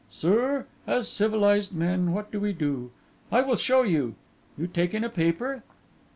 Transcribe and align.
Sir, 0.09 0.65
as 0.87 1.07
civilised 1.07 1.75
men, 1.75 2.11
what 2.11 2.31
do 2.31 2.39
we 2.39 2.53
do? 2.53 2.89
I 3.31 3.41
will 3.41 3.55
show 3.55 3.83
you. 3.83 4.15
You 4.57 4.65
take 4.65 4.95
in 4.95 5.03
a 5.03 5.09
paper? 5.09 5.61